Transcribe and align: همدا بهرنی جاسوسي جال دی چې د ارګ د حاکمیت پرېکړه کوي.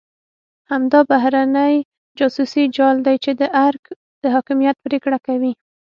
همدا 0.71 0.99
بهرنی 1.09 1.75
جاسوسي 2.17 2.63
جال 2.77 2.95
دی 3.07 3.15
چې 3.23 3.31
د 3.39 3.41
ارګ 3.65 3.83
د 4.21 4.23
حاکمیت 4.33 4.75
پرېکړه 4.85 5.17
کوي. 5.27 5.53